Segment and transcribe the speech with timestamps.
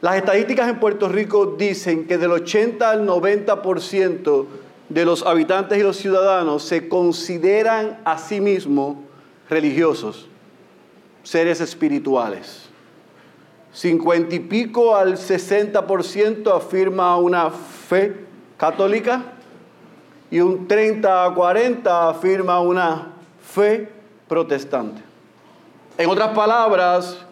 [0.00, 4.46] Las estadísticas en Puerto Rico dicen que del 80 al 90%
[4.88, 8.96] de los habitantes y los ciudadanos se consideran a sí mismos
[9.50, 10.28] religiosos,
[11.24, 12.68] seres espirituales.
[13.72, 18.24] 50 y pico al 60% afirma una fe
[18.56, 19.24] católica
[20.30, 23.08] y un 30 a 40 afirma una
[23.40, 23.90] fe
[24.28, 25.02] protestante.
[25.96, 27.26] En otras palabras,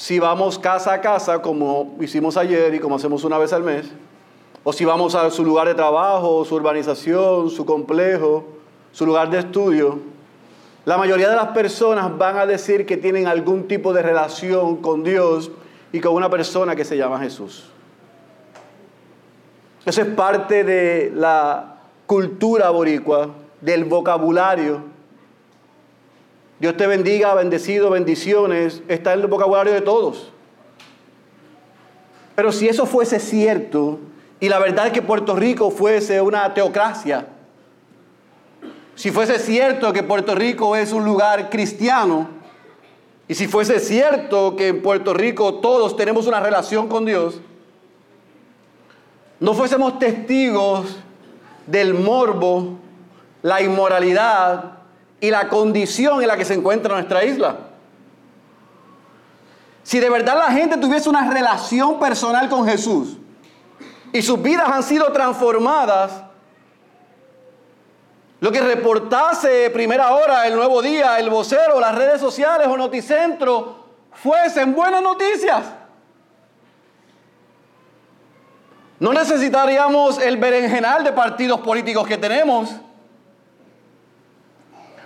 [0.00, 3.84] si vamos casa a casa, como hicimos ayer y como hacemos una vez al mes,
[4.64, 8.46] o si vamos a su lugar de trabajo, su urbanización, su complejo,
[8.92, 9.98] su lugar de estudio,
[10.86, 15.04] la mayoría de las personas van a decir que tienen algún tipo de relación con
[15.04, 15.50] Dios
[15.92, 17.66] y con una persona que se llama Jesús.
[19.84, 23.28] Eso es parte de la cultura boricua,
[23.60, 24.80] del vocabulario.
[26.60, 30.30] Dios te bendiga, bendecido, bendiciones, está en el vocabulario de todos.
[32.34, 33.98] Pero si eso fuese cierto,
[34.40, 37.28] y la verdad es que Puerto Rico fuese una teocracia,
[38.94, 42.28] si fuese cierto que Puerto Rico es un lugar cristiano,
[43.26, 47.40] y si fuese cierto que en Puerto Rico todos tenemos una relación con Dios,
[49.38, 50.98] no fuésemos testigos
[51.66, 52.76] del morbo,
[53.40, 54.79] la inmoralidad
[55.20, 57.58] y la condición en la que se encuentra nuestra isla.
[59.82, 63.16] Si de verdad la gente tuviese una relación personal con Jesús
[64.12, 66.24] y sus vidas han sido transformadas,
[68.40, 73.84] lo que reportase primera hora, el nuevo día, el vocero, las redes sociales o noticentro
[74.12, 75.62] fuesen buenas noticias.
[78.98, 82.70] No necesitaríamos el berenjenal de partidos políticos que tenemos.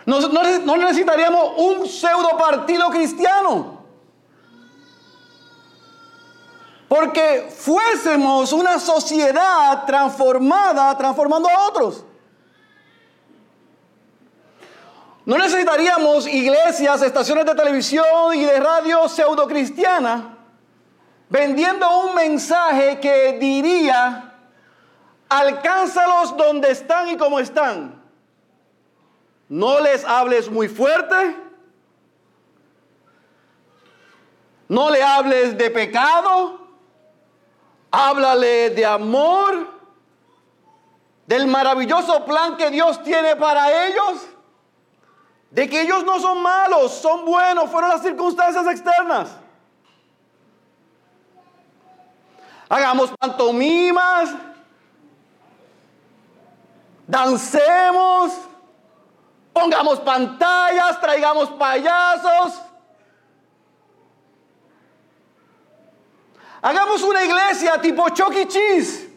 [0.07, 3.83] No, necesitaríamos un pseudo partido cristiano.
[6.89, 12.05] Porque fuésemos una sociedad transformada, transformando a otros.
[15.25, 20.35] No necesitaríamos iglesias, estaciones de televisión y de radio pseudo cristiana
[21.35, 24.33] vendiendo un mensaje que diría,
[25.29, 27.94] alcánzalos donde están y como están.
[29.55, 31.37] No les hables muy fuerte.
[34.69, 36.59] No le hables de pecado.
[37.93, 39.69] Háblale de amor.
[41.29, 44.27] Del maravilloso plan que Dios tiene para ellos.
[45.53, 49.37] De que ellos no son malos, son buenos, fueron las circunstancias externas.
[52.69, 54.35] hagamos pantomimas,
[57.07, 58.33] dancemos,
[59.55, 62.61] pongamos pantallas, traigamos payasos.
[66.61, 69.15] Hagamos una iglesia tipo Chucky e.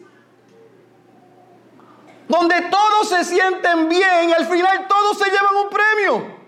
[2.28, 6.38] Donde todos se sienten bien y al final todos se llevan un premio.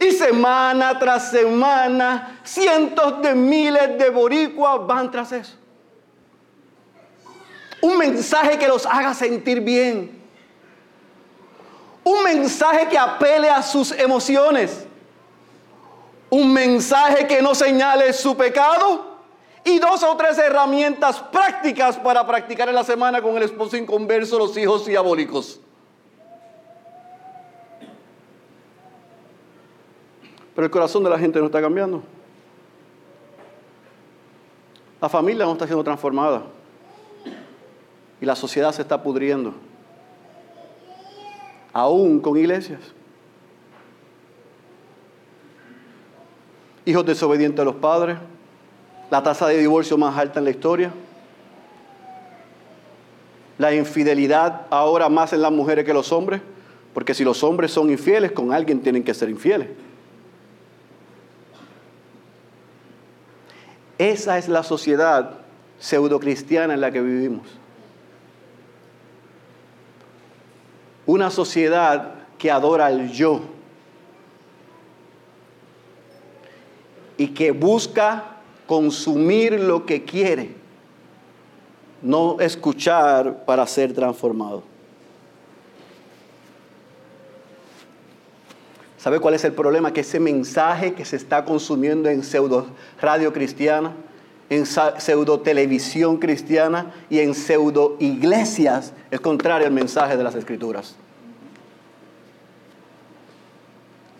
[0.00, 5.56] Y semana tras semana, cientos de miles de boricuas van tras eso.
[7.82, 10.23] Un mensaje que los haga sentir bien.
[12.04, 14.86] Un mensaje que apele a sus emociones.
[16.28, 19.14] Un mensaje que no señale su pecado.
[19.64, 24.38] Y dos o tres herramientas prácticas para practicar en la semana con el esposo inconverso,
[24.38, 25.58] los hijos diabólicos.
[30.54, 32.02] Pero el corazón de la gente no está cambiando.
[35.00, 36.42] La familia no está siendo transformada.
[38.20, 39.54] Y la sociedad se está pudriendo.
[41.74, 42.80] Aún con iglesias.
[46.86, 48.16] Hijos desobedientes a los padres.
[49.10, 50.92] La tasa de divorcio más alta en la historia.
[53.58, 56.40] La infidelidad ahora más en las mujeres que los hombres.
[56.94, 59.68] Porque si los hombres son infieles, con alguien tienen que ser infieles.
[63.98, 65.38] Esa es la sociedad
[65.80, 67.63] pseudocristiana en la que vivimos.
[71.06, 73.40] Una sociedad que adora al yo
[77.16, 78.24] y que busca
[78.66, 80.54] consumir lo que quiere,
[82.02, 84.62] no escuchar para ser transformado.
[88.98, 89.92] ¿Sabe cuál es el problema?
[89.92, 92.68] Que ese mensaje que se está consumiendo en pseudo
[93.00, 93.92] radio cristiana,
[94.54, 100.94] en pseudo televisión cristiana y en pseudo iglesias es contrario al mensaje de las escrituras.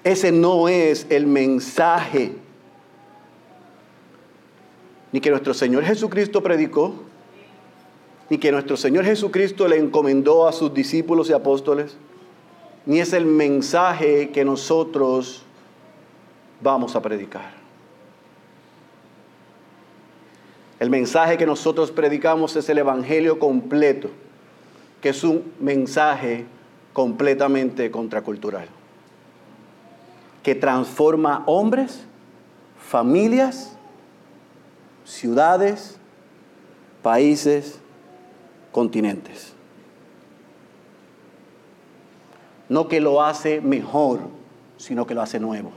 [0.03, 2.33] Ese no es el mensaje
[5.13, 6.93] ni que nuestro Señor Jesucristo predicó,
[8.29, 11.97] ni que nuestro Señor Jesucristo le encomendó a sus discípulos y apóstoles,
[12.85, 15.45] ni es el mensaje que nosotros
[16.61, 17.64] vamos a predicar.
[20.81, 24.11] El mensaje que nosotros predicamos es el Evangelio completo,
[25.01, 26.47] que es un mensaje
[26.93, 28.67] completamente contracultural,
[30.43, 32.05] que transforma hombres,
[32.79, 33.77] familias,
[35.05, 35.99] ciudades,
[37.03, 37.79] países,
[38.73, 39.53] continentes.
[42.69, 44.21] No que lo hace mejor,
[44.79, 45.71] sino que lo hace nuevo.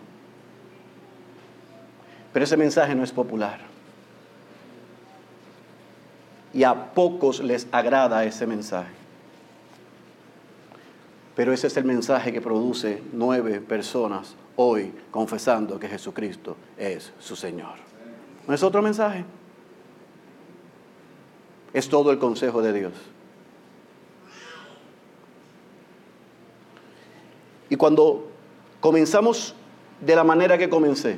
[2.34, 3.67] Pero ese mensaje no es popular.
[6.54, 8.92] Y a pocos les agrada ese mensaje.
[11.36, 17.36] Pero ese es el mensaje que produce nueve personas hoy confesando que Jesucristo es su
[17.36, 17.76] Señor.
[18.48, 19.24] ¿No es otro mensaje?
[21.74, 22.94] Es todo el consejo de Dios.
[27.70, 28.30] Y cuando
[28.80, 29.54] comenzamos
[30.02, 31.18] de la manera que comencé,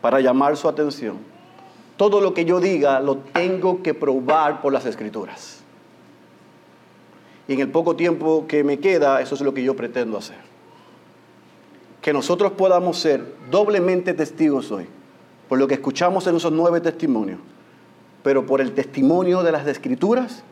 [0.00, 1.18] para llamar su atención,
[1.96, 5.62] todo lo que yo diga lo tengo que probar por las escrituras.
[7.48, 10.38] Y en el poco tiempo que me queda, eso es lo que yo pretendo hacer.
[12.00, 14.86] Que nosotros podamos ser doblemente testigos hoy,
[15.48, 17.40] por lo que escuchamos en esos nueve testimonios,
[18.22, 20.44] pero por el testimonio de las escrituras,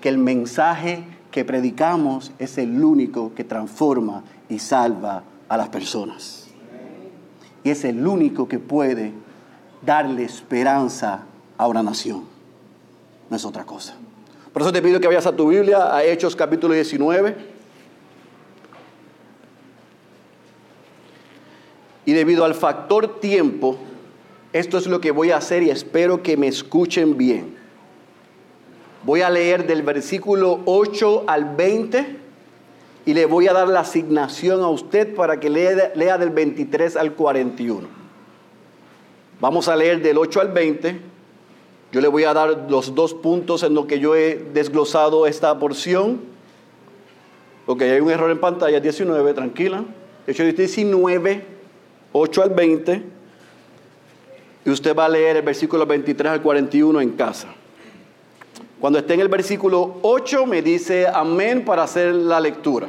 [0.00, 6.48] que el mensaje que predicamos es el único que transforma y salva a las personas.
[7.64, 9.12] Y es el único que puede
[9.82, 11.24] darle esperanza
[11.56, 12.24] a una nación.
[13.30, 13.94] No es otra cosa.
[14.52, 17.36] Por eso te pido que vayas a tu Biblia, a Hechos capítulo 19.
[22.06, 23.78] Y debido al factor tiempo,
[24.52, 27.56] esto es lo que voy a hacer y espero que me escuchen bien.
[29.04, 32.16] Voy a leer del versículo 8 al 20
[33.04, 36.96] y le voy a dar la asignación a usted para que lea, lea del 23
[36.96, 37.97] al 41.
[39.40, 41.00] Vamos a leer del 8 al 20.
[41.92, 45.58] Yo le voy a dar los dos puntos en los que yo he desglosado esta
[45.58, 46.20] porción.
[47.64, 49.84] Porque hay un error en pantalla, 19, tranquila.
[50.26, 51.44] Hecho 19,
[52.12, 53.02] 8 al 20.
[54.64, 57.48] Y usted va a leer el versículo 23 al 41 en casa.
[58.80, 62.88] Cuando esté en el versículo 8 me dice amén para hacer la lectura.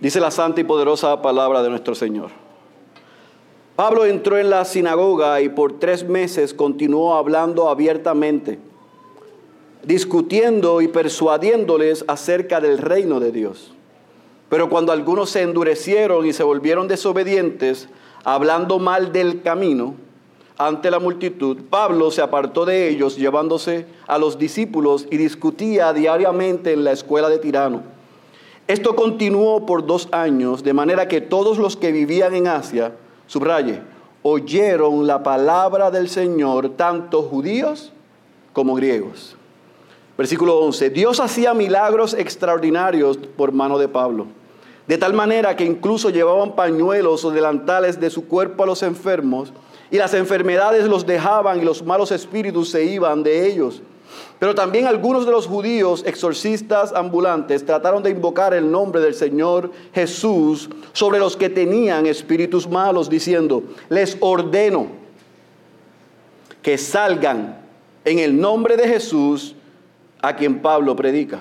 [0.00, 2.30] Dice la santa y poderosa palabra de nuestro Señor.
[3.76, 8.58] Pablo entró en la sinagoga y por tres meses continuó hablando abiertamente,
[9.82, 13.72] discutiendo y persuadiéndoles acerca del reino de Dios.
[14.48, 17.88] Pero cuando algunos se endurecieron y se volvieron desobedientes,
[18.24, 19.94] hablando mal del camino,
[20.58, 26.72] ante la multitud, Pablo se apartó de ellos llevándose a los discípulos y discutía diariamente
[26.72, 27.95] en la escuela de Tirano.
[28.68, 32.92] Esto continuó por dos años, de manera que todos los que vivían en Asia,
[33.28, 33.80] subraye,
[34.22, 37.92] oyeron la palabra del Señor, tanto judíos
[38.52, 39.36] como griegos.
[40.18, 44.26] Versículo 11, Dios hacía milagros extraordinarios por mano de Pablo,
[44.88, 49.52] de tal manera que incluso llevaban pañuelos o delantales de su cuerpo a los enfermos,
[49.92, 53.80] y las enfermedades los dejaban y los malos espíritus se iban de ellos.
[54.38, 59.70] Pero también algunos de los judíos exorcistas ambulantes trataron de invocar el nombre del Señor
[59.94, 64.88] Jesús sobre los que tenían espíritus malos, diciendo, les ordeno
[66.62, 67.60] que salgan
[68.04, 69.54] en el nombre de Jesús
[70.20, 71.40] a quien Pablo predica.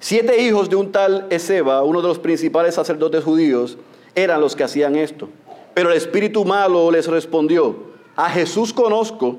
[0.00, 3.78] Siete hijos de un tal Ezeba, uno de los principales sacerdotes judíos,
[4.14, 5.28] eran los que hacían esto.
[5.72, 7.76] Pero el espíritu malo les respondió,
[8.16, 9.38] a Jesús conozco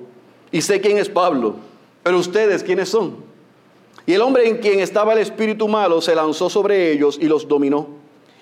[0.51, 1.55] y sé quién es Pablo,
[2.05, 3.15] pero ustedes quiénes son.
[4.05, 7.47] Y el hombre en quien estaba el espíritu malo se lanzó sobre ellos y los
[7.47, 7.87] dominó.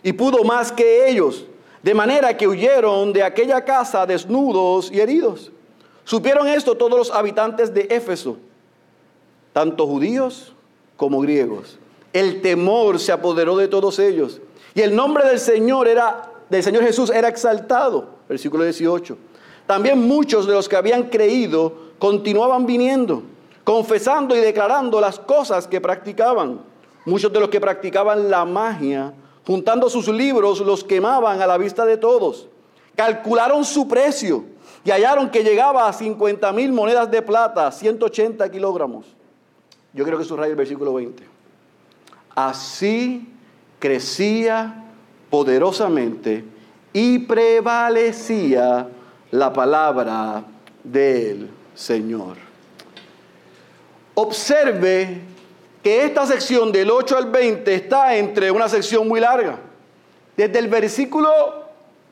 [0.03, 1.45] Y pudo más que ellos,
[1.81, 5.49] de manera que huyeron de aquella casa desnudos y heridos.
[6.03, 8.35] Supieron esto todos los habitantes de Éfeso,
[9.53, 10.53] tanto judíos
[10.97, 11.79] como griegos.
[12.11, 14.41] El temor se apoderó de todos ellos.
[14.75, 19.17] Y el nombre del Señor era del Señor Jesús era exaltado, versículo 18.
[19.65, 23.23] También muchos de los que habían creído continuaban viniendo,
[23.63, 26.61] confesando y declarando las cosas que practicaban.
[27.05, 29.13] Muchos de los que practicaban la magia,
[29.45, 32.47] juntando sus libros, los quemaban a la vista de todos.
[32.95, 34.45] Calcularon su precio
[34.85, 39.05] y hallaron que llegaba a 50 mil monedas de plata, 180 kilogramos.
[39.93, 41.23] Yo creo que subraya el versículo 20.
[42.35, 43.29] Así
[43.79, 44.85] crecía
[45.29, 46.43] poderosamente
[46.91, 48.87] y prevalecía
[49.31, 50.43] la palabra
[50.83, 52.42] del Señor.
[54.15, 55.21] Observe
[55.81, 59.59] que esta sección del 8 al 20 está entre una sección muy larga.
[60.37, 61.29] Desde el versículo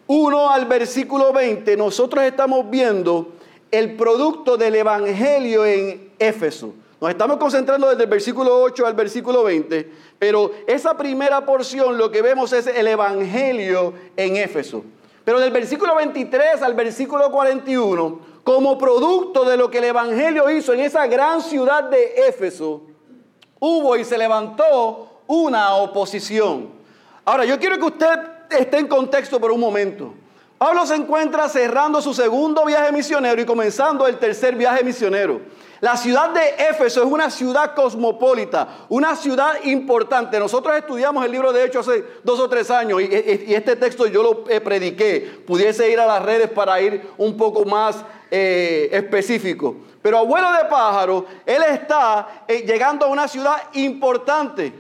[0.07, 3.33] 1 al versículo 20 nosotros estamos viendo
[3.71, 6.73] el producto del Evangelio en Éfeso.
[6.99, 9.89] Nos estamos concentrando desde el versículo 8 al versículo 20,
[10.19, 14.83] pero esa primera porción lo que vemos es el Evangelio en Éfeso.
[15.23, 20.73] Pero del versículo 23 al versículo 41, como producto de lo que el Evangelio hizo
[20.73, 22.83] en esa gran ciudad de Éfeso,
[23.59, 26.69] hubo y se levantó una oposición.
[27.23, 28.19] Ahora, yo quiero que usted
[28.49, 30.13] esté en contexto por un momento.
[30.57, 35.41] Pablo se encuentra cerrando su segundo viaje misionero y comenzando el tercer viaje misionero.
[35.81, 40.37] La ciudad de Éfeso es una ciudad cosmopolita, una ciudad importante.
[40.37, 43.09] Nosotros estudiamos el libro de Hechos hace dos o tres años y,
[43.51, 45.41] este texto yo lo eh, prediqué.
[45.45, 49.75] Pudiese ir a las redes para ir un poco más eh, específico.
[50.03, 54.71] Pero abuelo de pájaro, él está eh, llegando a una ciudad importante.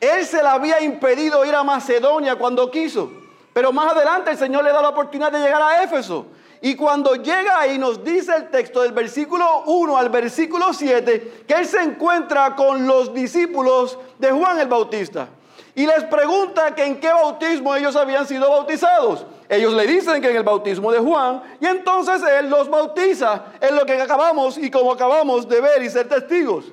[0.00, 3.12] Él se le había impedido ir a Macedonia cuando quiso.
[3.52, 6.26] Pero más adelante el Señor le da la oportunidad de llegar a Éfeso.
[6.60, 11.54] Y cuando llega ahí nos dice el texto del versículo 1 al versículo 7 que
[11.54, 15.28] él se encuentra con los discípulos de Juan el Bautista.
[15.76, 19.24] Y les pregunta que en qué bautismo ellos habían sido bautizados.
[19.48, 23.76] Ellos le dicen que en el bautismo de Juan y entonces él los bautiza en
[23.76, 26.64] lo que acabamos y como acabamos de ver y ser testigos.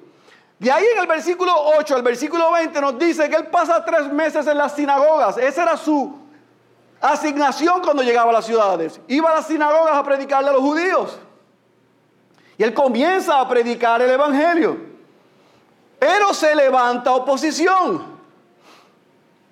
[0.58, 4.12] De ahí en el versículo 8 al versículo 20 nos dice que él pasa tres
[4.12, 5.38] meses en las sinagogas.
[5.38, 6.25] Ese era su
[7.02, 9.00] asignación cuando llegaba a las ciudades.
[9.08, 11.20] Iba a las sinagogas a predicarle a los judíos.
[12.58, 14.78] Y él comienza a predicar el Evangelio.
[16.00, 18.16] Pero se levanta oposición.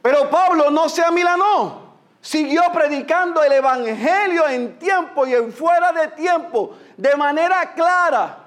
[0.02, 1.84] Pero Pablo no se amilanó.
[2.22, 8.43] Siguió predicando el Evangelio en tiempo y en fuera de tiempo, de manera clara.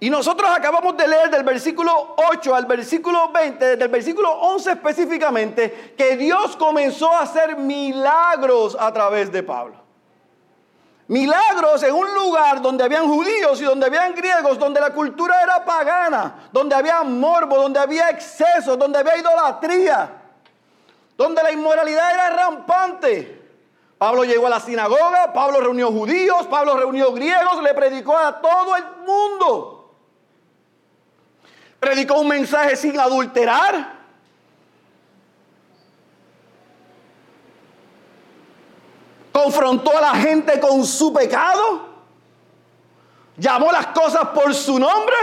[0.00, 5.94] Y nosotros acabamos de leer del versículo 8 al versículo 20, del versículo 11 específicamente,
[5.96, 9.74] que Dios comenzó a hacer milagros a través de Pablo.
[11.08, 15.64] Milagros en un lugar donde habían judíos y donde habían griegos, donde la cultura era
[15.64, 20.10] pagana, donde había morbo, donde había exceso, donde había idolatría,
[21.16, 23.38] donde la inmoralidad era rampante.
[23.96, 28.76] Pablo llegó a la sinagoga, Pablo reunió judíos, Pablo reunió griegos, le predicó a todo
[28.76, 29.77] el mundo.
[31.80, 33.98] Predicó un mensaje sin adulterar.
[39.32, 41.86] Confrontó a la gente con su pecado.
[43.36, 45.16] Llamó las cosas por su nombre.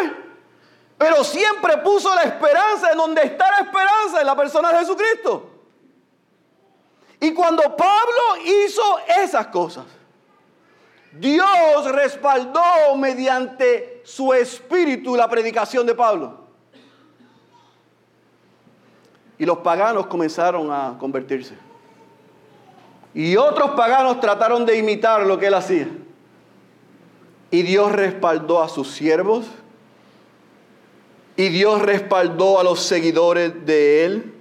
[0.97, 5.51] Pero siempre puso la esperanza en donde está la esperanza en la persona de Jesucristo.
[7.19, 9.85] Y cuando Pablo hizo esas cosas,
[11.11, 16.44] Dios respaldó mediante su espíritu la predicación de Pablo.
[19.37, 21.55] Y los paganos comenzaron a convertirse.
[23.13, 25.87] Y otros paganos trataron de imitar lo que él hacía.
[27.51, 29.45] Y Dios respaldó a sus siervos.
[31.37, 34.33] Y Dios respaldó a los seguidores de él.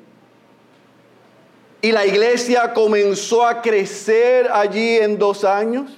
[1.82, 5.90] Y la iglesia comenzó a crecer allí en dos años.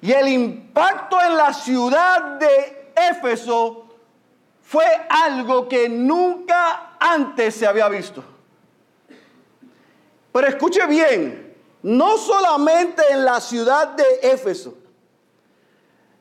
[0.00, 3.86] Y el impacto en la ciudad de Éfeso
[4.62, 8.22] fue algo que nunca antes se había visto.
[10.32, 14.74] Pero escuche bien, no solamente en la ciudad de Éfeso,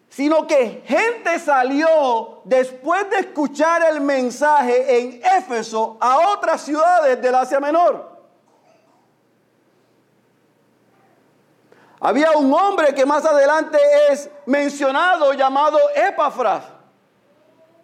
[0.09, 7.35] sino que gente salió después de escuchar el mensaje en Éfeso a otras ciudades del
[7.35, 8.11] Asia Menor.
[12.01, 13.77] Había un hombre que más adelante
[14.09, 16.63] es mencionado llamado Epafras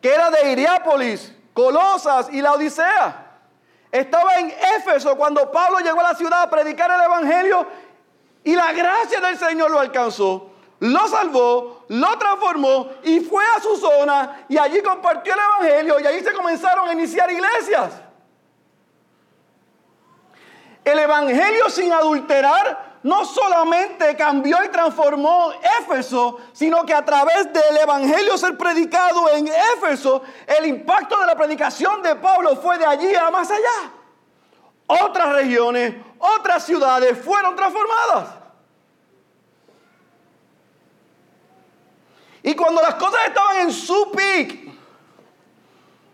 [0.01, 3.39] que era de Iriápolis, Colosas y la Odisea.
[3.91, 7.65] Estaba en Éfeso cuando Pablo llegó a la ciudad a predicar el Evangelio
[8.43, 13.75] y la gracia del Señor lo alcanzó, lo salvó, lo transformó y fue a su
[13.75, 18.03] zona y allí compartió el Evangelio y allí se comenzaron a iniciar iglesias.
[20.85, 27.77] El Evangelio sin adulterar no solamente cambió y transformó Éfeso, sino que a través del
[27.77, 33.13] Evangelio ser predicado en Éfeso, el impacto de la predicación de Pablo fue de allí
[33.15, 33.91] a más allá.
[34.87, 38.29] Otras regiones, otras ciudades fueron transformadas.
[42.43, 44.66] Y cuando las cosas estaban en su pic,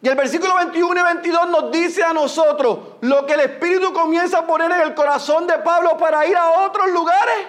[0.04, 4.40] y el versículo 21 y 22 nos dice a nosotros lo que el Espíritu comienza
[4.40, 7.48] a poner en el corazón de Pablo para ir a otros lugares.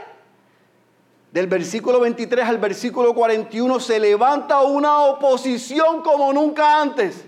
[1.32, 7.24] del versículo 23 al versículo 41 se levanta una oposición como nunca antes.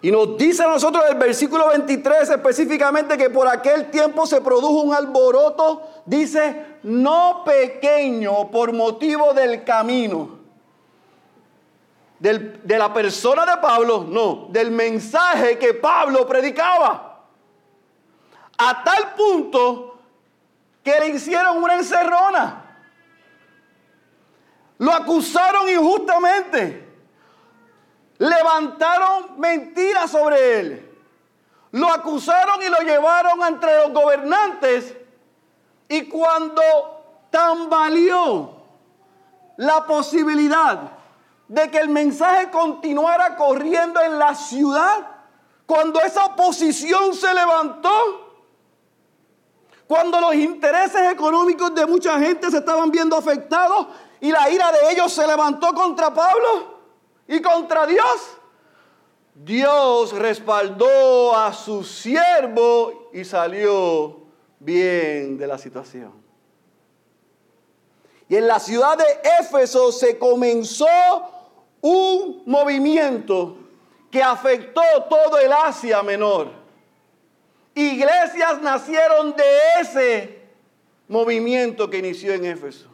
[0.00, 4.80] Y nos dice a nosotros el versículo 23 específicamente que por aquel tiempo se produjo
[4.80, 10.41] un alboroto, dice, no pequeño por motivo del camino.
[12.22, 17.20] De la persona de Pablo, no, del mensaje que Pablo predicaba.
[18.56, 19.98] A tal punto
[20.84, 22.62] que le hicieron una encerrona.
[24.78, 26.88] Lo acusaron injustamente.
[28.18, 30.98] Levantaron mentiras sobre él.
[31.72, 34.96] Lo acusaron y lo llevaron entre los gobernantes.
[35.88, 36.62] Y cuando
[37.30, 38.62] tambaleó
[39.56, 41.01] la posibilidad
[41.52, 45.06] de que el mensaje continuara corriendo en la ciudad,
[45.66, 47.90] cuando esa oposición se levantó,
[49.86, 54.92] cuando los intereses económicos de mucha gente se estaban viendo afectados y la ira de
[54.92, 56.78] ellos se levantó contra Pablo
[57.28, 58.38] y contra Dios,
[59.34, 64.22] Dios respaldó a su siervo y salió
[64.58, 66.14] bien de la situación.
[68.26, 69.04] Y en la ciudad de
[69.38, 70.86] Éfeso se comenzó
[71.82, 73.58] un movimiento
[74.10, 76.48] que afectó todo el Asia Menor.
[77.74, 79.44] Iglesias nacieron de
[79.80, 80.42] ese
[81.08, 82.88] movimiento que inició en Éfeso.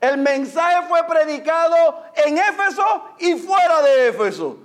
[0.00, 4.56] El mensaje fue predicado en Éfeso y fuera de Éfeso.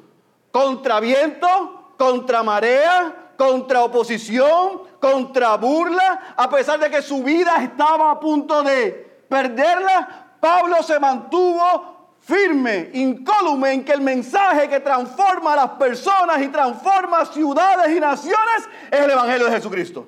[0.51, 6.33] Contra viento, contra marea, contra oposición, contra burla.
[6.37, 11.96] A pesar de que su vida estaba a punto de perderla, Pablo se mantuvo
[12.27, 18.01] firme, incólume en que el mensaje que transforma a las personas y transforma ciudades y
[18.01, 20.05] naciones es el Evangelio de Jesucristo.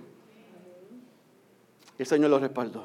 [1.98, 2.84] El Señor lo respaldó.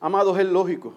[0.00, 0.94] Amados, es lógico.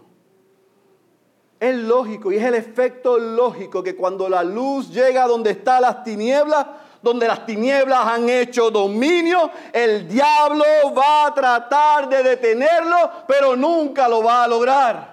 [1.59, 6.03] Es lógico y es el efecto lógico que cuando la luz llega donde están las
[6.03, 6.65] tinieblas,
[7.01, 10.65] donde las tinieblas han hecho dominio, el diablo
[10.97, 15.12] va a tratar de detenerlo, pero nunca lo va a lograr.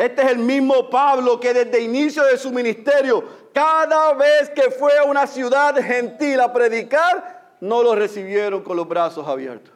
[0.00, 4.70] Este es el mismo Pablo que desde el inicio de su ministerio, cada vez que
[4.70, 9.74] fue a una ciudad gentil a predicar, no lo recibieron con los brazos abiertos.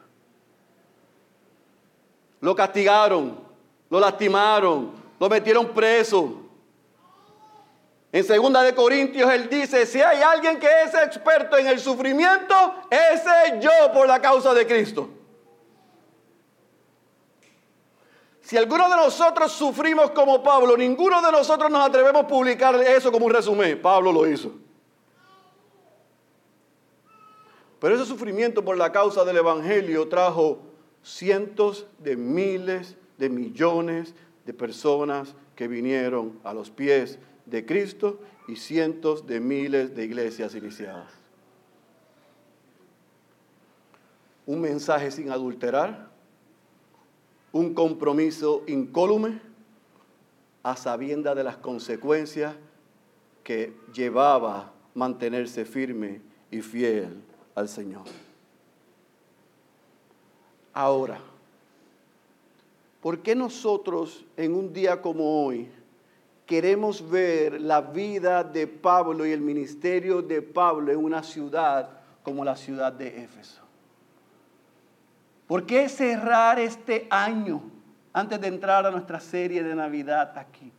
[2.40, 3.38] Lo castigaron,
[3.90, 6.40] lo lastimaron, lo metieron preso.
[8.10, 12.54] En segunda de Corintios él dice, si hay alguien que es experto en el sufrimiento,
[12.88, 15.06] ese es yo por la causa de Cristo.
[18.44, 23.10] Si alguno de nosotros sufrimos como Pablo, ninguno de nosotros nos atrevemos a publicar eso
[23.10, 23.80] como un resumen.
[23.80, 24.52] Pablo lo hizo.
[27.80, 30.60] Pero ese sufrimiento por la causa del Evangelio trajo
[31.02, 38.56] cientos de miles de millones de personas que vinieron a los pies de Cristo y
[38.56, 41.10] cientos de miles de iglesias iniciadas.
[44.44, 46.13] Un mensaje sin adulterar,
[47.54, 49.40] un compromiso incólume
[50.64, 52.56] a sabienda de las consecuencias
[53.44, 57.22] que llevaba mantenerse firme y fiel
[57.54, 58.02] al Señor.
[60.72, 61.20] Ahora,
[63.00, 65.68] ¿por qué nosotros en un día como hoy
[66.46, 72.44] queremos ver la vida de Pablo y el ministerio de Pablo en una ciudad como
[72.44, 73.63] la ciudad de Éfeso?
[75.46, 77.62] ¿Por qué cerrar este año
[78.12, 80.72] antes de entrar a nuestra serie de Navidad aquí?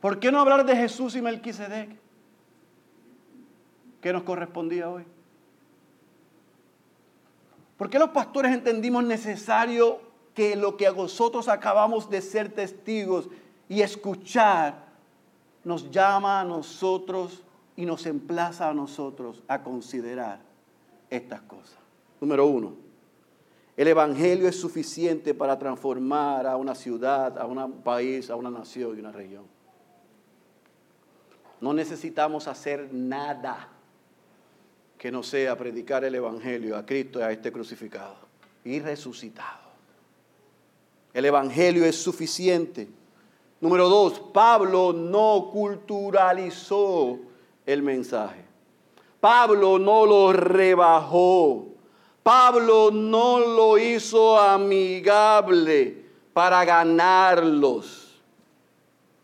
[0.00, 1.90] ¿Por qué no hablar de Jesús y Melquisedec?
[4.00, 5.04] ¿Qué nos correspondía hoy?
[7.76, 10.00] ¿Por qué los pastores entendimos necesario
[10.34, 13.28] que lo que nosotros acabamos de ser testigos
[13.68, 14.86] y escuchar
[15.64, 17.42] nos llama a nosotros
[17.78, 20.40] y nos emplaza a nosotros a considerar
[21.08, 21.78] estas cosas.
[22.20, 22.74] Número uno,
[23.76, 28.96] el Evangelio es suficiente para transformar a una ciudad, a un país, a una nación
[28.96, 29.44] y una región.
[31.60, 33.68] No necesitamos hacer nada
[34.98, 38.16] que no sea predicar el Evangelio a Cristo y a este crucificado
[38.64, 39.68] y resucitado.
[41.14, 42.88] El Evangelio es suficiente.
[43.60, 47.20] Número dos, Pablo no culturalizó
[47.68, 48.42] el mensaje.
[49.20, 51.66] Pablo no lo rebajó.
[52.22, 58.20] Pablo no lo hizo amigable para ganarlos,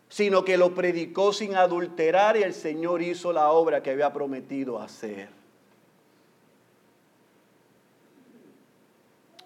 [0.09, 4.79] sino que lo predicó sin adulterar y el Señor hizo la obra que había prometido
[4.79, 5.29] hacer.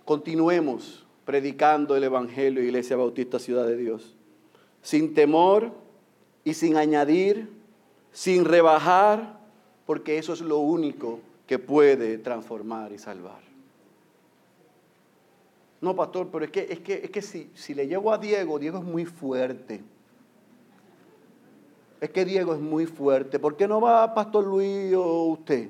[0.03, 4.15] Continuemos predicando el Evangelio, Iglesia Bautista Ciudad de Dios,
[4.81, 5.71] sin temor
[6.43, 7.58] y sin añadir,
[8.19, 9.39] sin rebajar,
[9.85, 13.39] porque eso es lo único que puede transformar y salvar.
[15.79, 18.59] No, pastor, pero es que, es que, es que si, si le llevo a Diego,
[18.59, 19.81] Diego es muy fuerte.
[22.01, 23.39] Es que Diego es muy fuerte.
[23.39, 25.69] ¿Por qué no va Pastor Luis o usted?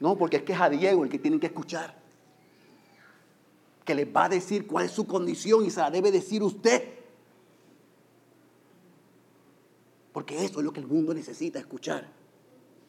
[0.00, 1.94] No, porque es que es a Diego el que tienen que escuchar.
[3.84, 6.99] Que les va a decir cuál es su condición y se la debe decir usted.
[10.12, 12.08] Porque eso es lo que el mundo necesita escuchar.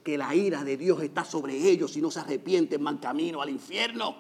[0.03, 3.49] Que la ira de Dios está sobre ellos si no se arrepienten, van camino al
[3.49, 4.15] infierno.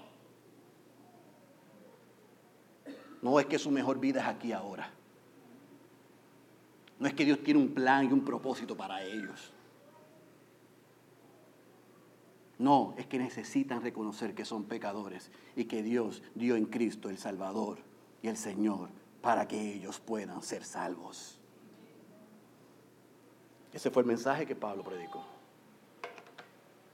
[3.21, 4.91] No es que su mejor vida es aquí ahora.
[6.99, 9.51] No es que Dios tiene un plan y un propósito para ellos.
[12.59, 17.17] No, es que necesitan reconocer que son pecadores y que Dios dio en Cristo el
[17.17, 17.79] Salvador
[18.21, 18.89] y el Señor
[19.23, 21.40] para que ellos puedan ser salvos.
[23.73, 25.23] Ese fue el mensaje que Pablo predicó.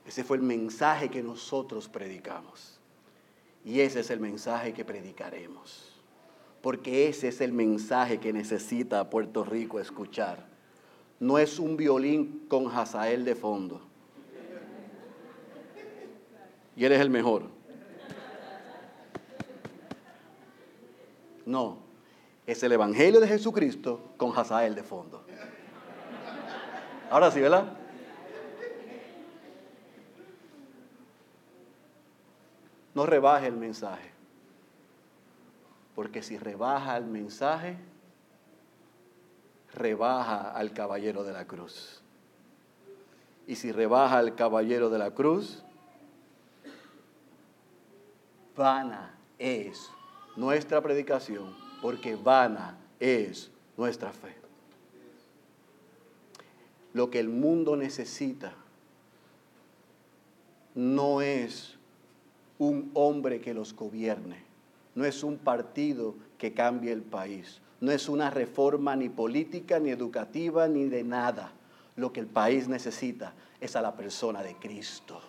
[0.06, 2.80] Ese fue el mensaje que nosotros predicamos.
[3.66, 5.98] Y ese es el mensaje que predicaremos
[6.62, 10.46] porque ese es el mensaje que necesita Puerto Rico escuchar.
[11.20, 13.82] No es un violín con Hazael de fondo.
[16.76, 17.44] Y eres el mejor.
[21.46, 21.78] No,
[22.46, 25.24] es el Evangelio de Jesucristo con Hazael de fondo.
[27.10, 27.66] Ahora sí, ¿verdad?
[32.94, 34.12] No rebaje el mensaje.
[35.96, 37.78] Porque si rebaja el mensaje,
[39.74, 42.02] rebaja al caballero de la cruz.
[43.46, 45.64] Y si rebaja al caballero de la cruz,
[48.56, 49.90] vana es
[50.36, 54.47] nuestra predicación, porque vana es nuestra fe.
[56.98, 58.54] Lo que el mundo necesita
[60.76, 61.78] no es
[62.60, 64.48] un hombre que los gobierne
[64.98, 69.92] no es un partido que cambie el país, no es una reforma ni política, ni
[69.92, 71.52] educativa, ni de nada.
[71.96, 75.22] Lo que el país necesita es a la persona de Cristo.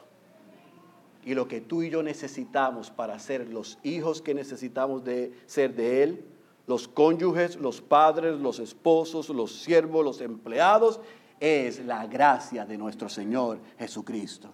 [1.23, 5.75] Y lo que tú y yo necesitamos para ser los hijos que necesitamos de ser
[5.75, 6.25] de Él,
[6.67, 10.99] los cónyuges, los padres, los esposos, los siervos, los empleados,
[11.41, 14.51] es la gracia de nuestro Señor Jesucristo.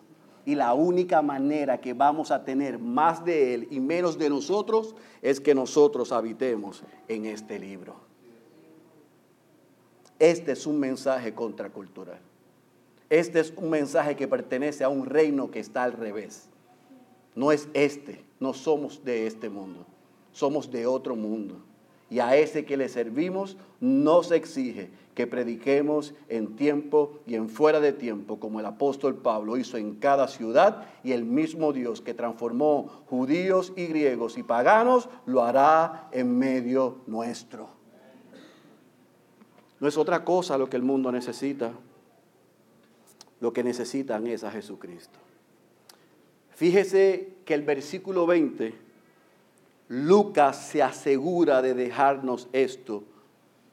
[0.46, 4.94] Y la única manera que vamos a tener más de Él y menos de nosotros
[5.22, 7.96] es que nosotros habitemos en este libro.
[10.18, 12.20] Este es un mensaje contracultural.
[13.08, 16.48] Este es un mensaje que pertenece a un reino que está al revés.
[17.34, 19.86] No es este, no somos de este mundo,
[20.32, 21.56] somos de otro mundo.
[22.10, 27.80] Y a ese que le servimos nos exige que prediquemos en tiempo y en fuera
[27.80, 32.14] de tiempo, como el apóstol Pablo hizo en cada ciudad, y el mismo Dios que
[32.14, 37.68] transformó judíos y griegos y paganos, lo hará en medio nuestro.
[39.80, 41.72] No es otra cosa lo que el mundo necesita.
[43.40, 45.18] Lo que necesitan es a Jesucristo.
[46.54, 48.74] Fíjese que el versículo 20,
[49.94, 53.04] Lucas se asegura de dejarnos esto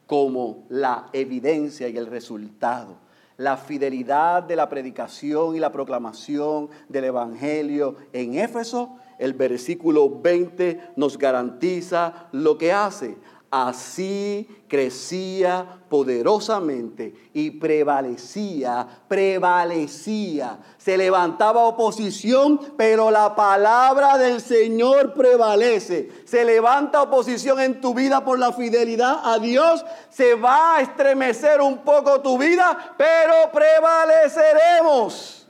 [0.05, 2.97] como la evidencia y el resultado.
[3.38, 10.91] La fidelidad de la predicación y la proclamación del Evangelio en Éfeso, el versículo 20
[10.95, 13.17] nos garantiza lo que hace.
[13.53, 20.57] Así crecía poderosamente y prevalecía, prevalecía.
[20.77, 26.09] Se levantaba oposición, pero la palabra del Señor prevalece.
[26.23, 29.83] Se levanta oposición en tu vida por la fidelidad a Dios.
[30.09, 35.45] Se va a estremecer un poco tu vida, pero prevaleceremos.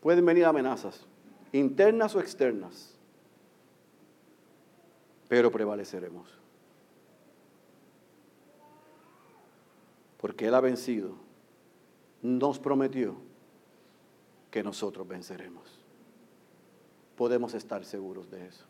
[0.00, 1.07] Pueden venir amenazas
[1.52, 2.94] internas o externas,
[5.28, 6.28] pero prevaleceremos.
[10.18, 11.12] Porque Él ha vencido,
[12.22, 13.16] nos prometió
[14.50, 15.62] que nosotros venceremos.
[17.16, 18.64] Podemos estar seguros de eso.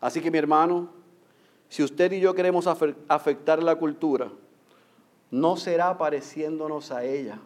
[0.00, 0.90] Así que mi hermano,
[1.68, 4.30] si usted y yo queremos afectar la cultura,
[5.30, 7.38] no será pareciéndonos a ella.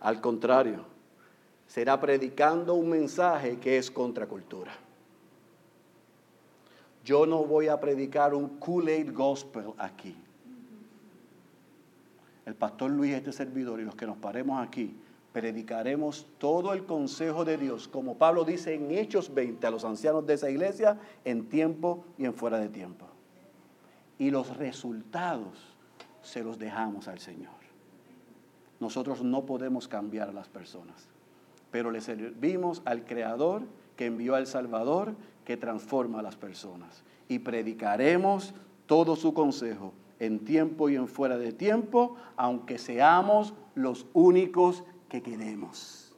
[0.00, 0.84] Al contrario,
[1.68, 4.72] será predicando un mensaje que es contracultura.
[7.04, 10.16] Yo no voy a predicar un Kool-Aid Gospel aquí.
[12.44, 14.96] El pastor Luis, este servidor, y los que nos paremos aquí,
[15.32, 20.26] predicaremos todo el consejo de Dios, como Pablo dice en Hechos 20 a los ancianos
[20.26, 23.06] de esa iglesia, en tiempo y en fuera de tiempo.
[24.18, 25.76] Y los resultados
[26.22, 27.52] se los dejamos al Señor.
[28.80, 31.08] Nosotros no podemos cambiar a las personas,
[31.70, 33.62] pero le servimos al Creador
[33.96, 37.02] que envió al Salvador que transforma a las personas.
[37.28, 38.54] Y predicaremos
[38.86, 45.22] todo su consejo en tiempo y en fuera de tiempo, aunque seamos los únicos que
[45.22, 46.12] queremos.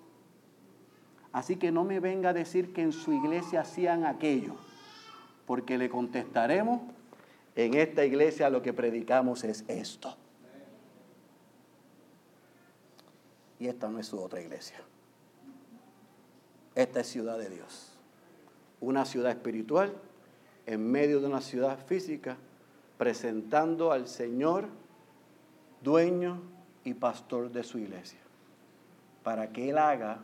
[1.33, 4.55] Así que no me venga a decir que en su iglesia hacían aquello,
[5.47, 6.81] porque le contestaremos,
[7.55, 10.17] en esta iglesia lo que predicamos es esto.
[13.59, 14.79] Y esta no es su otra iglesia.
[16.75, 17.93] Esta es ciudad de Dios.
[18.81, 19.93] Una ciudad espiritual
[20.67, 22.37] en medio de una ciudad física,
[22.97, 24.67] presentando al Señor
[25.83, 26.41] dueño
[26.85, 28.21] y pastor de su iglesia,
[29.23, 30.21] para que Él haga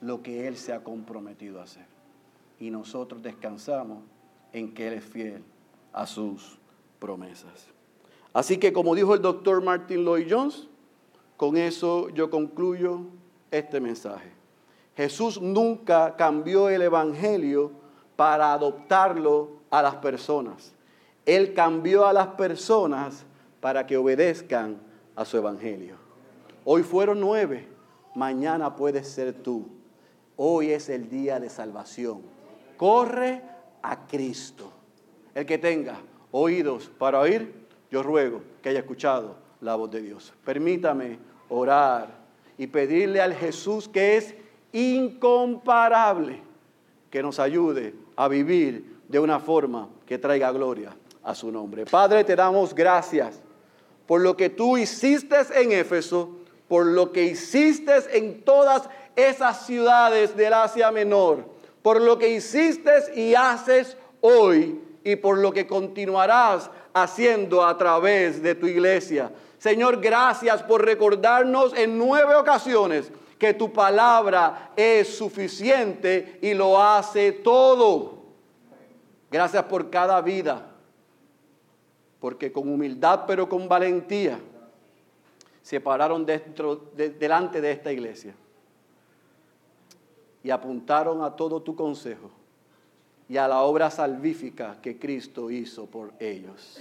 [0.00, 1.86] lo que Él se ha comprometido a hacer.
[2.60, 4.04] Y nosotros descansamos
[4.52, 5.42] en que Él es fiel
[5.92, 6.58] a sus
[6.98, 7.68] promesas.
[8.32, 10.68] Así que como dijo el doctor Martin Lloyd Jones,
[11.36, 13.00] con eso yo concluyo
[13.50, 14.37] este mensaje.
[14.98, 17.70] Jesús nunca cambió el Evangelio
[18.16, 20.74] para adoptarlo a las personas.
[21.24, 23.24] Él cambió a las personas
[23.60, 24.76] para que obedezcan
[25.14, 25.94] a su Evangelio.
[26.64, 27.68] Hoy fueron nueve,
[28.16, 29.68] mañana puedes ser tú.
[30.34, 32.22] Hoy es el día de salvación.
[32.76, 33.40] Corre
[33.82, 34.72] a Cristo.
[35.32, 36.00] El que tenga
[36.32, 40.34] oídos para oír, yo ruego que haya escuchado la voz de Dios.
[40.44, 42.08] Permítame orar
[42.56, 44.34] y pedirle al Jesús que es
[44.72, 46.42] incomparable
[47.10, 51.86] que nos ayude a vivir de una forma que traiga gloria a su nombre.
[51.86, 53.40] Padre, te damos gracias
[54.06, 56.30] por lo que tú hiciste en Éfeso,
[56.66, 61.44] por lo que hiciste en todas esas ciudades del Asia Menor,
[61.82, 68.42] por lo que hiciste y haces hoy y por lo que continuarás haciendo a través
[68.42, 69.30] de tu iglesia.
[69.58, 77.32] Señor, gracias por recordarnos en nueve ocasiones que tu palabra es suficiente y lo hace
[77.32, 78.18] todo.
[79.30, 80.70] Gracias por cada vida,
[82.20, 84.40] porque con humildad pero con valentía
[85.62, 88.34] se pararon dentro, delante de esta iglesia
[90.42, 92.30] y apuntaron a todo tu consejo
[93.28, 96.80] y a la obra salvífica que Cristo hizo por ellos.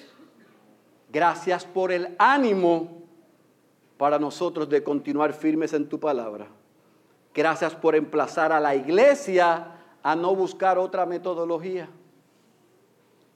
[1.11, 3.06] Gracias por el ánimo
[3.97, 6.47] para nosotros de continuar firmes en tu palabra.
[7.33, 11.89] Gracias por emplazar a la iglesia a no buscar otra metodología.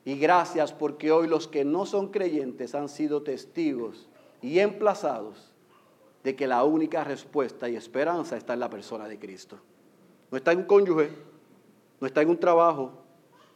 [0.06, 4.10] Y gracias porque hoy los que no son creyentes han sido testigos
[4.42, 5.52] y emplazados
[6.24, 9.60] de que la única respuesta y esperanza está en la persona de Cristo.
[10.32, 11.10] No está en un cónyuge,
[12.00, 12.94] no está en un trabajo,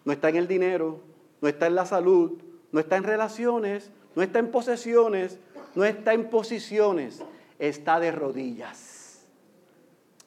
[0.03, 0.99] no está en el dinero,
[1.41, 2.33] no está en la salud,
[2.71, 5.39] no está en relaciones, no está en posesiones,
[5.75, 7.21] no está en posiciones,
[7.59, 9.25] está de rodillas.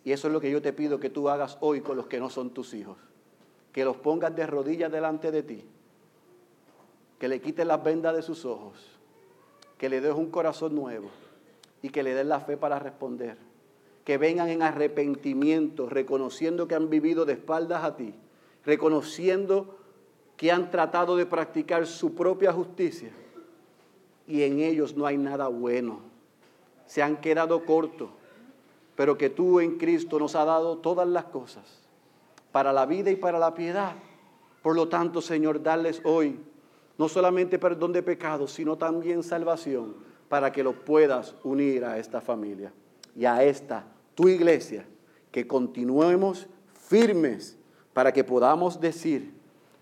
[0.05, 2.21] Y eso es lo que yo te pido que tú hagas hoy con los que
[2.21, 2.99] no son tus hijos.
[3.73, 5.65] Que los pongas de rodillas delante de ti.
[7.19, 8.79] Que le quites las vendas de sus ojos.
[9.79, 11.09] Que le des un corazón nuevo.
[11.83, 13.37] Y que le des la fe para responder.
[14.05, 18.15] Que vengan en arrepentimiento, reconociendo que han vivido de espaldas a ti.
[18.65, 19.79] Reconociendo
[20.37, 23.11] que han tratado de practicar su propia justicia
[24.29, 26.01] y en ellos no hay nada bueno.
[26.87, 28.11] Se han quedado cortos,
[28.95, 31.65] pero que tú en Cristo nos has dado todas las cosas
[32.53, 33.93] para la vida y para la piedad.
[34.63, 36.39] Por lo tanto, Señor, darles hoy
[36.99, 39.95] no solamente perdón de pecados, sino también salvación
[40.29, 42.73] para que los puedas unir a esta familia
[43.17, 44.85] y a esta tu iglesia,
[45.31, 47.57] que continuemos firmes
[47.93, 49.33] para que podamos decir,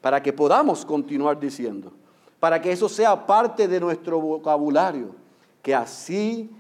[0.03, 1.93] para que podamos continuar diciendo
[2.41, 5.15] para que eso sea parte de nuestro vocabulario,
[5.63, 6.51] que así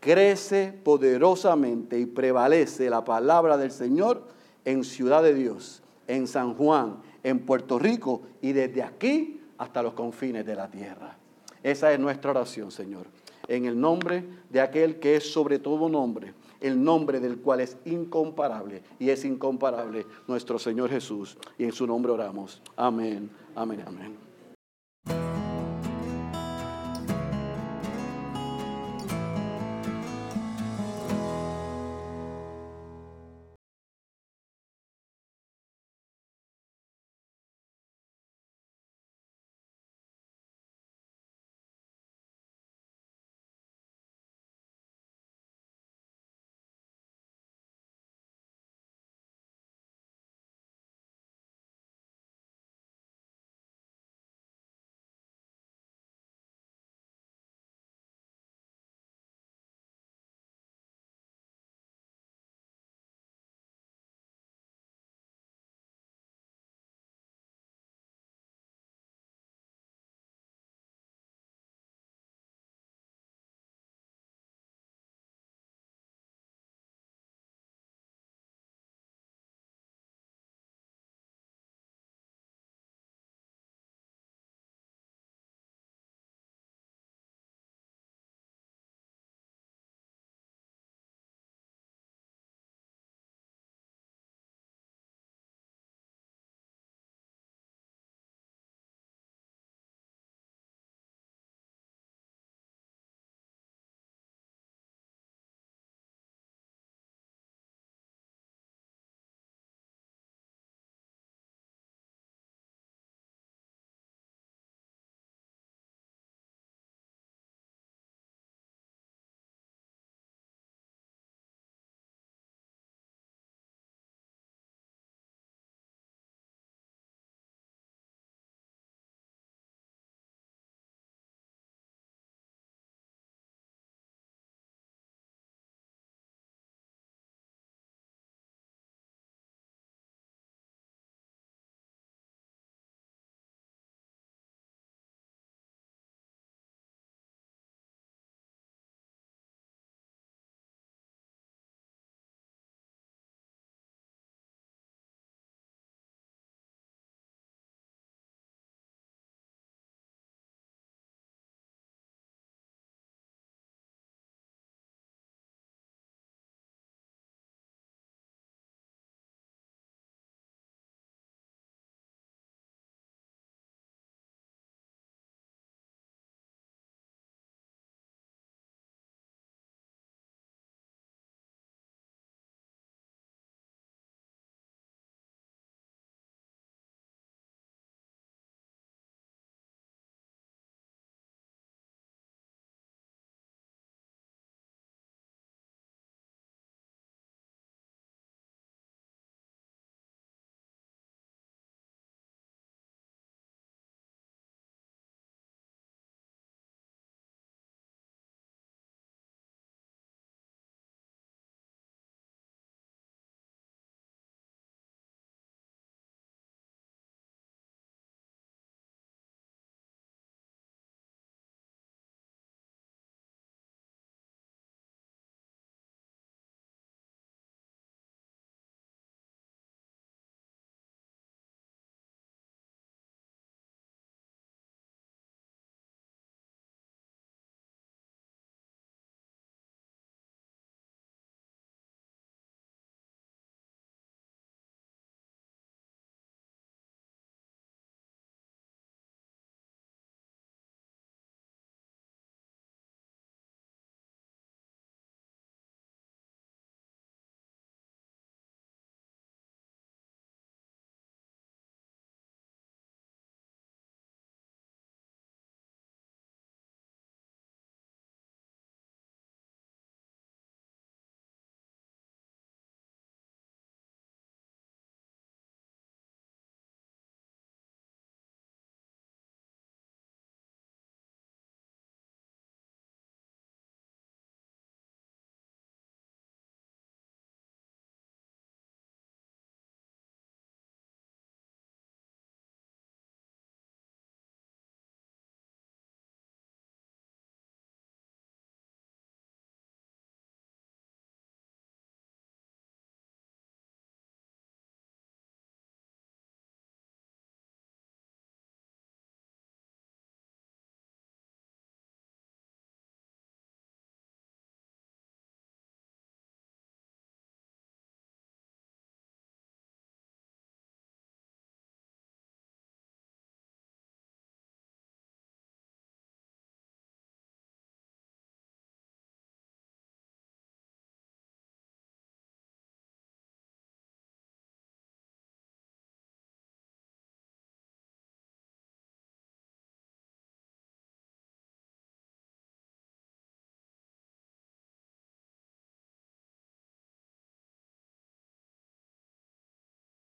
[0.00, 4.22] crece poderosamente y prevalece la palabra del Señor
[4.64, 9.94] en Ciudad de Dios, en San Juan, en Puerto Rico y desde aquí hasta los
[9.94, 11.16] confines de la tierra.
[11.62, 13.06] Esa es nuestra oración, Señor.
[13.48, 17.76] En el nombre de aquel que es sobre todo nombre, el nombre del cual es
[17.84, 21.36] incomparable y es incomparable nuestro Señor Jesús.
[21.58, 22.62] Y en su nombre oramos.
[22.76, 24.35] Amén, amén, amén.